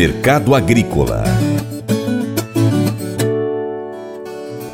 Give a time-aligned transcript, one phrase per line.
[0.00, 1.22] Mercado Agrícola.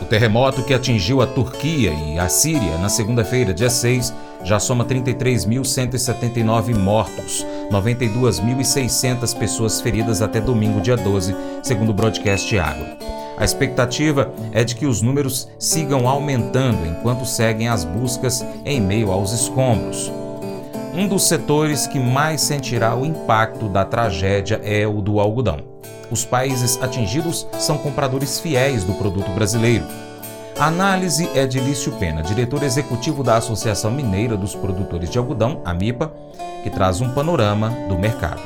[0.01, 4.85] O terremoto que atingiu a Turquia e a Síria na segunda-feira, dia 6, já soma
[4.85, 12.87] 33.179 mortos, 92.600 pessoas feridas até domingo, dia 12, segundo o Broadcast Agro.
[13.37, 19.11] A expectativa é de que os números sigam aumentando enquanto seguem as buscas em meio
[19.11, 20.09] aos escombros.
[20.97, 25.59] Um dos setores que mais sentirá o impacto da tragédia é o do algodão.
[26.11, 29.85] Os países atingidos são compradores fiéis do produto brasileiro.
[30.59, 35.61] A análise é de Lício Pena, diretor executivo da Associação Mineira dos Produtores de Algodão,
[35.67, 36.11] AMIPA,
[36.63, 38.41] que traz um panorama do mercado.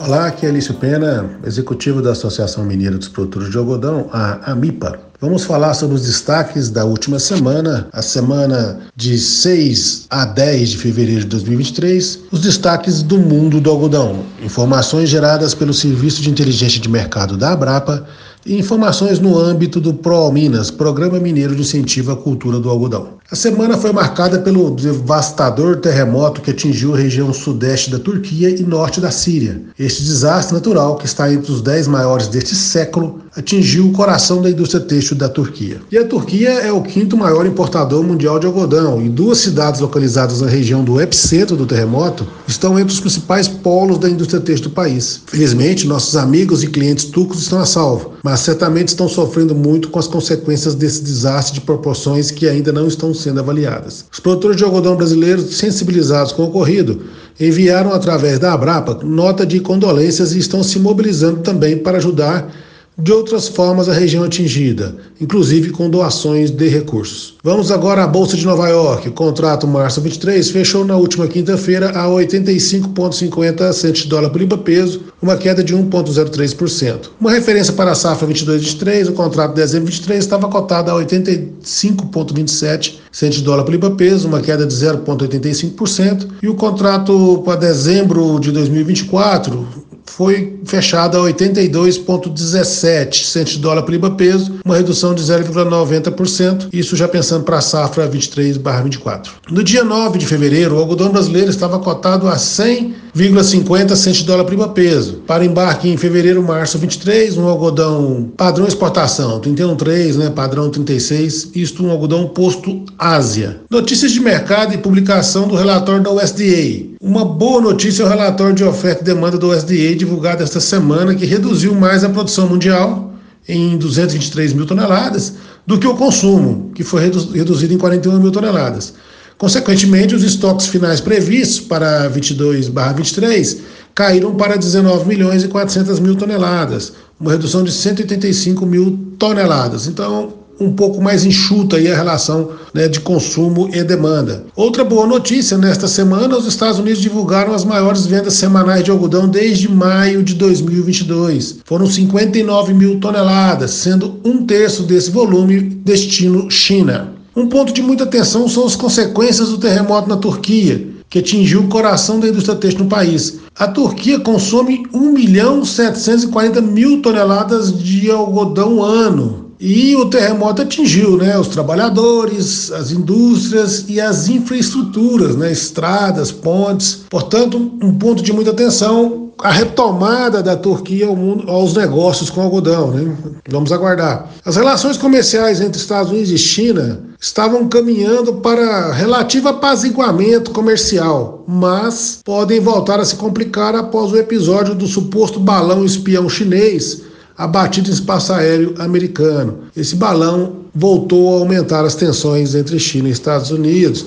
[0.00, 5.09] Olá, aqui é Lício Pena, executivo da Associação Mineira dos Produtores de Algodão, a AMIPA.
[5.20, 10.78] Vamos falar sobre os destaques da última semana, a semana de 6 a 10 de
[10.78, 16.80] fevereiro de 2023, os destaques do mundo do algodão, informações geradas pelo Serviço de Inteligência
[16.80, 18.06] de Mercado da Abrapa
[18.46, 23.20] informações no âmbito do ProAlminas, Programa Mineiro de Incentivo à Cultura do Algodão.
[23.30, 28.64] A semana foi marcada pelo devastador terremoto que atingiu a região sudeste da Turquia e
[28.64, 29.62] norte da Síria.
[29.78, 34.50] Este desastre natural, que está entre os 10 maiores deste século, atingiu o coração da
[34.50, 35.80] indústria têxtil da Turquia.
[35.92, 40.40] E a Turquia é o quinto maior importador mundial de algodão, e duas cidades localizadas
[40.40, 44.74] na região do epicentro do terremoto estão entre os principais polos da indústria têxtil do
[44.74, 45.22] país.
[45.26, 49.98] Felizmente, nossos amigos e clientes turcos estão a salvo, mas certamente estão sofrendo muito com
[49.98, 54.04] as consequências desse desastre de proporções que ainda não estão sendo avaliadas.
[54.12, 57.02] Os produtores de algodão brasileiros, sensibilizados com o ocorrido,
[57.40, 62.54] enviaram através da Abrapa nota de condolências e estão se mobilizando também para ajudar
[63.00, 67.36] de outras formas a região atingida, inclusive com doações de recursos.
[67.42, 69.08] Vamos agora à Bolsa de Nova York.
[69.08, 74.58] O contrato março 23 fechou na última quinta-feira a 85,50 centos de dólar por libra
[74.58, 77.10] peso, uma queda de 1,03%.
[77.18, 82.96] Uma referência para a safra 22-23, o contrato de dezembro 23 estava cotado a 85,27
[83.10, 88.38] centos de dólar por libra peso, uma queda de 0,85%, e o contrato para dezembro
[88.38, 89.79] de 2024
[90.10, 96.96] foi fechada a 82,17 centos de dólar por libra peso, uma redução de 0,90%, isso
[96.96, 99.30] já pensando para a safra 23/24.
[99.50, 104.44] No dia 9 de fevereiro, o algodão brasileiro estava cotado a 100,50 centos de dólar
[104.44, 105.22] por libra peso.
[105.26, 111.84] Para embarque em fevereiro, março 23, um algodão padrão exportação 31,3, né, padrão 36, isto
[111.84, 113.60] um algodão posto Ásia.
[113.70, 116.90] Notícias de mercado e publicação do relatório da USDA.
[117.00, 121.14] Uma boa notícia é o relatório de oferta e demanda do USDA divulgado esta semana,
[121.14, 123.14] que reduziu mais a produção mundial
[123.48, 125.34] em 223 mil toneladas
[125.66, 128.94] do que o consumo, que foi reduzido em 41 mil toneladas.
[129.38, 133.58] Consequentemente, os estoques finais previstos para 22/23
[133.94, 139.86] caíram para 19 milhões e 400 mil toneladas, uma redução de 185 mil toneladas.
[139.86, 144.44] Então, um pouco mais enxuta aí a relação né, de consumo e demanda.
[144.54, 149.26] Outra boa notícia, nesta semana os Estados Unidos divulgaram as maiores vendas semanais de algodão
[149.26, 151.60] desde maio de 2022.
[151.64, 157.14] Foram 59 mil toneladas, sendo um terço desse volume destino China.
[157.34, 161.68] Um ponto de muita atenção são as consequências do terremoto na Turquia, que atingiu o
[161.68, 163.38] coração da indústria têxtil no país.
[163.58, 171.18] A Turquia consome 1 milhão 740 mil toneladas de algodão ano, e o terremoto atingiu
[171.18, 177.02] né, os trabalhadores, as indústrias e as infraestruturas, né, estradas, pontes.
[177.10, 182.40] Portanto, um ponto de muita atenção a retomada da Turquia ao mundo, aos negócios com
[182.40, 182.90] algodão.
[182.90, 183.14] Né?
[183.48, 184.30] Vamos aguardar.
[184.44, 192.20] As relações comerciais entre Estados Unidos e China estavam caminhando para relativo apaziguamento comercial, mas
[192.24, 197.09] podem voltar a se complicar após o episódio do suposto balão espião chinês
[197.40, 199.60] abatido em espaço aéreo americano.
[199.74, 204.04] Esse balão voltou a aumentar as tensões entre China e Estados Unidos,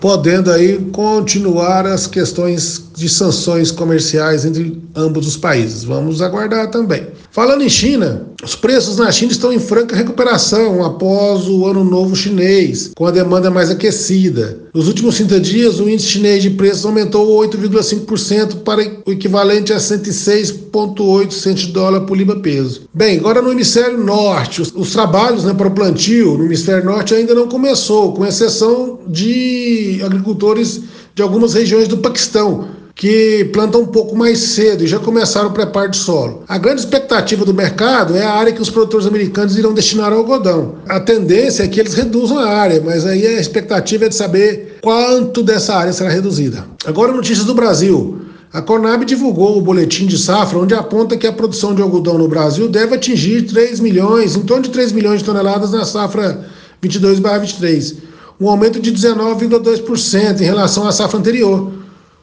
[0.00, 5.84] podendo aí continuar as questões de sanções comerciais entre ambos os países.
[5.84, 7.06] Vamos aguardar também.
[7.30, 12.16] Falando em China, os preços na China estão em franca recuperação após o ano novo
[12.16, 14.58] chinês, com a demanda mais aquecida.
[14.72, 19.76] Nos últimos 30 dias, o índice chinês de preços aumentou 8,5% para o equivalente a
[19.76, 22.82] 106,8 centos de dólar por libra peso.
[22.94, 27.14] Bem, agora no hemisfério norte, os, os trabalhos né, para o plantio no hemisfério norte
[27.14, 30.80] ainda não começou, com exceção de agricultores
[31.14, 35.52] de algumas regiões do Paquistão, que plantam um pouco mais cedo e já começaram o
[35.52, 36.44] preparo de solo.
[36.48, 40.20] A grande expectativa do mercado é a área que os produtores americanos irão destinar ao
[40.20, 40.76] algodão.
[40.88, 44.78] A tendência é que eles reduzam a área, mas aí a expectativa é de saber
[44.80, 46.64] quanto dessa área será reduzida.
[46.86, 48.22] Agora, notícias do Brasil.
[48.50, 52.28] A Conab divulgou o boletim de safra, onde aponta que a produção de algodão no
[52.28, 56.46] Brasil deve atingir 3 milhões, em torno de 3 milhões de toneladas na safra
[56.80, 57.96] 22/23,
[58.40, 61.70] um aumento de 19,2% em relação à safra anterior.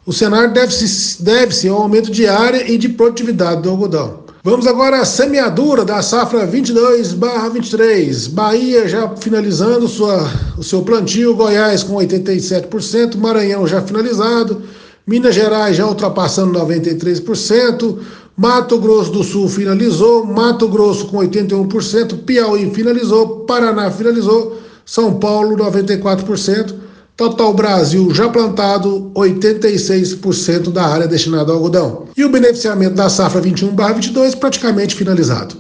[0.06, 4.24] O cenário deve-se deve ao aumento de área e de produtividade do algodão.
[4.44, 8.28] Vamos agora à semeadura da safra 22/23.
[8.28, 14.62] Bahia já finalizando sua, o seu plantio, Goiás com 87%, Maranhão já finalizado,
[15.08, 18.00] Minas Gerais já ultrapassando 93%,
[18.36, 25.56] Mato Grosso do Sul finalizou, Mato Grosso com 81%, Piauí finalizou, Paraná finalizou, São Paulo
[25.56, 26.83] 94%.
[27.16, 32.08] Total Brasil já plantado 86% da área destinada ao algodão.
[32.18, 35.56] E o beneficiamento da safra 21/22 praticamente finalizado.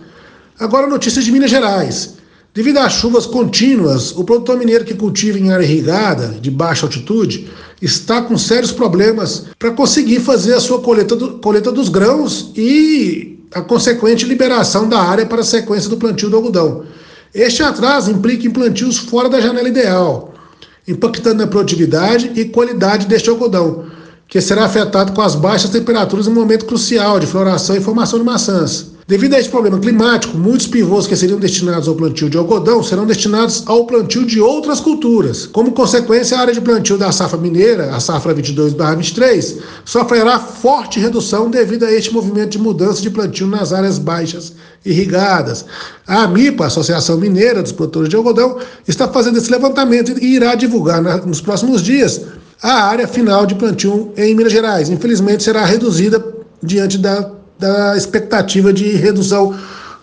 [0.59, 2.15] Agora notícias de Minas Gerais.
[2.55, 7.49] Devido às chuvas contínuas, o produtor mineiro que cultiva em área irrigada, de baixa altitude,
[7.81, 13.39] está com sérios problemas para conseguir fazer a sua colheita, do, colheita dos grãos e
[13.53, 16.83] a consequente liberação da área para a sequência do plantio do algodão.
[17.33, 20.32] Este atraso implica em plantios fora da janela ideal,
[20.87, 23.85] impactando na produtividade e qualidade deste algodão,
[24.27, 28.19] que será afetado com as baixas temperaturas em um momento crucial de floração e formação
[28.19, 28.92] de maçãs.
[29.05, 33.05] Devido a esse problema climático, muitos pivôs que seriam destinados ao plantio de algodão serão
[33.05, 35.45] destinados ao plantio de outras culturas.
[35.45, 41.49] Como consequência, a área de plantio da safra mineira, a safra 22/23, sofrerá forte redução
[41.49, 44.53] devido a este movimento de mudança de plantio nas áreas baixas
[44.85, 45.65] irrigadas.
[46.07, 48.57] A AMIPA, Associação Mineira dos Produtores de Algodão,
[48.87, 52.21] está fazendo esse levantamento e irá divulgar nos próximos dias
[52.61, 54.89] a área final de plantio em Minas Gerais.
[54.89, 56.23] Infelizmente, será reduzida
[56.61, 59.53] diante da da expectativa de redução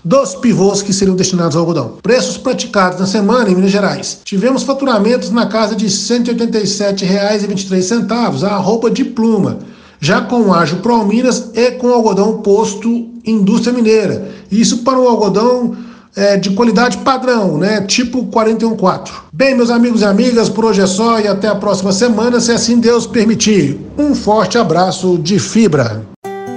[0.04, 1.96] dos pivôs que seriam destinados ao algodão.
[2.02, 4.20] Preços praticados na semana em Minas Gerais.
[4.24, 9.58] Tivemos faturamentos na casa de R$ 187,23 a roupa de pluma,
[10.00, 14.28] já com ágio Pro Minas e com algodão posto indústria mineira.
[14.50, 15.76] Isso para o algodão
[16.16, 17.82] é, de qualidade padrão, né?
[17.82, 19.12] Tipo 414.
[19.32, 22.50] Bem, meus amigos e amigas, por hoje é só e até a próxima semana, se
[22.50, 23.78] assim Deus permitir.
[23.96, 26.09] Um forte abraço de fibra.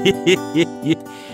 [0.03, 0.97] Хе-хе-хе.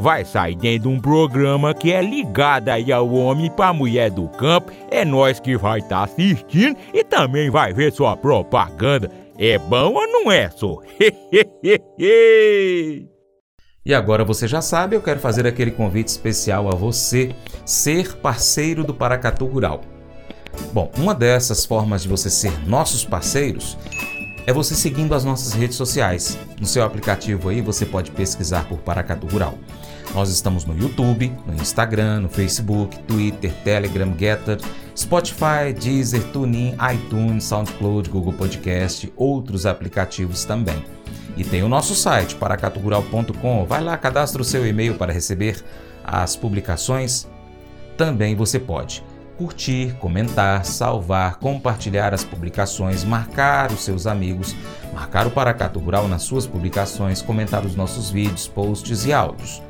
[0.00, 4.26] vai sair dentro de um programa que é ligado aí ao homem para mulher do
[4.28, 4.72] campo.
[4.90, 9.10] É nós que vai estar tá assistindo e também vai ver sua propaganda.
[9.38, 10.78] É bom ou não é, só?
[13.84, 18.82] e agora você já sabe, eu quero fazer aquele convite especial a você ser parceiro
[18.84, 19.82] do Paracatu Rural.
[20.72, 23.78] Bom, uma dessas formas de você ser nossos parceiros
[24.46, 26.38] é você seguindo as nossas redes sociais.
[26.60, 29.58] No seu aplicativo aí você pode pesquisar por Paracatu Rural.
[30.14, 34.58] Nós estamos no YouTube, no Instagram, no Facebook, Twitter, Telegram, Getter,
[34.96, 40.84] Spotify, Deezer, TuneIn, iTunes, SoundCloud, Google Podcast, outros aplicativos também.
[41.36, 43.64] E tem o nosso site, paracaturural.com.
[43.66, 45.64] Vai lá, cadastre o seu e-mail para receber
[46.04, 47.28] as publicações.
[47.96, 49.04] Também você pode
[49.40, 54.54] curtir, comentar, salvar, compartilhar as publicações, marcar os seus amigos,
[54.92, 59.62] marcar o Paracato Rural nas suas publicações, comentar os nossos vídeos, posts e áudios.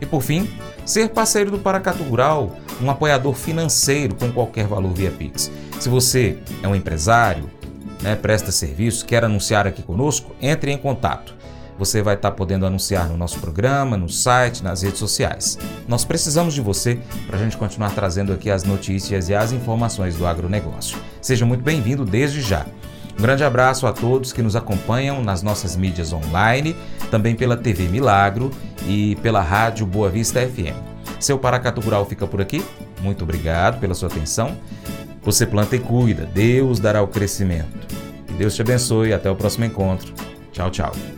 [0.00, 0.48] E por fim,
[0.82, 5.50] ser parceiro do Paracato Rural, um apoiador financeiro com qualquer valor via Pix.
[5.78, 7.50] Se você é um empresário,
[8.00, 11.37] né, presta serviço, quer anunciar aqui conosco, entre em contato.
[11.78, 15.56] Você vai estar podendo anunciar no nosso programa, no site, nas redes sociais.
[15.86, 20.16] Nós precisamos de você para a gente continuar trazendo aqui as notícias e as informações
[20.16, 20.98] do agronegócio.
[21.22, 22.66] Seja muito bem-vindo desde já.
[23.16, 26.76] Um grande abraço a todos que nos acompanham nas nossas mídias online,
[27.10, 28.50] também pela TV Milagro
[28.86, 30.76] e pela Rádio Boa Vista FM.
[31.20, 32.64] Seu Paracato Rural fica por aqui.
[33.00, 34.56] Muito obrigado pela sua atenção.
[35.22, 37.86] Você planta e cuida, Deus dará o crescimento.
[38.26, 40.12] Que Deus te abençoe até o próximo encontro.
[40.52, 41.17] Tchau, tchau.